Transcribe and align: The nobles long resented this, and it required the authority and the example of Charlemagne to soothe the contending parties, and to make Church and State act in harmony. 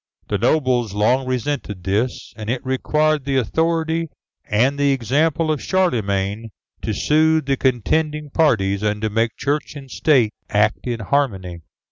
The 0.29 0.39
nobles 0.39 0.93
long 0.95 1.27
resented 1.27 1.83
this, 1.83 2.33
and 2.35 2.49
it 2.49 2.65
required 2.65 3.23
the 3.23 3.37
authority 3.37 4.09
and 4.45 4.79
the 4.79 4.93
example 4.93 5.51
of 5.51 5.61
Charlemagne 5.61 6.49
to 6.81 6.91
soothe 6.91 7.45
the 7.45 7.55
contending 7.55 8.31
parties, 8.31 8.81
and 8.81 8.99
to 9.03 9.11
make 9.11 9.37
Church 9.37 9.75
and 9.75 9.91
State 9.91 10.33
act 10.49 10.87
in 10.87 11.01
harmony. 11.01 11.59